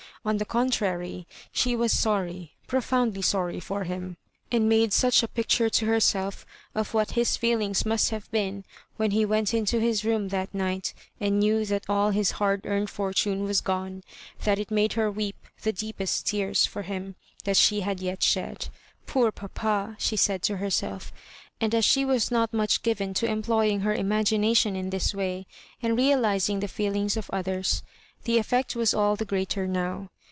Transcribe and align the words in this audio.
On 0.23 0.37
the 0.37 0.45
contrary 0.45 1.25
she 1.51 1.75
was 1.75 1.91
■iliuiij, 1.93 2.51
profoundly 2.67 3.23
sorry 3.23 3.59
for 3.59 3.85
him, 3.85 4.17
and 4.51 4.69
niade 4.71 4.91
sudi 4.93 5.23
a 5.23 5.27
picture 5.27 5.67
to 5.67 5.87
herself 5.87 6.45
of 6.75 6.93
what 6.93 7.13
his 7.13 7.35
feelings 7.37 7.87
must 7.87 8.11
have 8.11 8.29
been, 8.29 8.63
when 8.97 9.09
he 9.09 9.25
went 9.25 9.47
mto 9.49 9.81
his 9.81 10.05
room 10.05 10.27
that 10.27 10.53
night 10.53 10.93
and 11.19 11.39
knew 11.39 11.65
that 11.65 11.85
all 11.89 12.11
his 12.11 12.33
hard 12.37 12.67
earned 12.67 12.89
fortime 12.91 13.45
was 13.47 13.61
gone, 13.61 14.03
that 14.43 14.59
it 14.59 14.69
made 14.69 14.93
her 14.93 15.09
weep 15.09 15.37
the 15.63 15.73
deepest 15.73 16.27
tears 16.27 16.67
for 16.67 16.83
him 16.83 17.15
that 17.45 17.57
she 17.57 17.79
had 17.81 17.99
yet 17.99 18.21
shed." 18.21 18.67
Poor 19.07 19.31
papa 19.31 19.85
1" 19.87 19.95
she 19.99 20.15
said 20.15 20.43
to 20.43 20.57
herself; 20.57 21.11
and 21.59 21.73
as 21.73 21.83
she 21.83 22.05
was 22.05 22.29
not 22.29 22.53
much 22.53 22.83
given 22.83 23.15
to 23.15 23.25
employing 23.25 23.79
her 23.79 23.95
imagination 23.95 24.75
in 24.75 24.91
this 24.91 25.15
way, 25.15 25.47
and 25.81 25.97
real 25.97 26.19
ising 26.27 26.59
the 26.59 26.67
feelhog 26.67 27.17
of 27.17 27.27
others, 27.33 27.81
the 28.23 28.37
effect 28.37 28.75
was 28.75 28.93
all 28.93 29.15
the 29.15 29.25
greater 29.25 29.65
now. 29.65 30.07